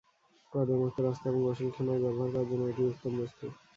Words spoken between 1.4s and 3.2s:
গোসলখানায় ব্যবহার করার জন্য এটিই উত্তম